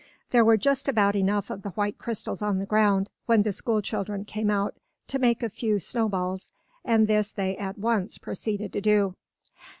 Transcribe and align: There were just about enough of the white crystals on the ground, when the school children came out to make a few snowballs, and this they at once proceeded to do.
There 0.31 0.43
were 0.43 0.57
just 0.57 0.89
about 0.89 1.15
enough 1.15 1.51
of 1.51 1.61
the 1.61 1.69
white 1.69 1.99
crystals 1.99 2.41
on 2.41 2.57
the 2.57 2.65
ground, 2.65 3.11
when 3.27 3.43
the 3.43 3.51
school 3.51 3.83
children 3.83 4.25
came 4.25 4.49
out 4.49 4.73
to 5.09 5.19
make 5.19 5.43
a 5.43 5.47
few 5.49 5.77
snowballs, 5.77 6.49
and 6.83 7.07
this 7.07 7.31
they 7.31 7.55
at 7.55 7.77
once 7.77 8.17
proceeded 8.17 8.73
to 8.73 8.81
do. 8.81 9.15